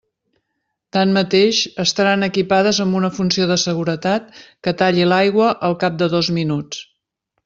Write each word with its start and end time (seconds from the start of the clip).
Tanmateix, 0.95 1.57
estaran 1.83 2.27
equipades 2.27 2.79
amb 2.85 2.97
una 3.01 3.11
funció 3.19 3.47
de 3.51 3.57
seguretat 3.67 4.41
que 4.69 4.73
talli 4.83 5.05
l'aigua 5.11 5.51
al 5.69 5.77
cap 5.85 6.01
de 6.05 6.09
dos 6.19 6.33
minuts. 6.39 6.81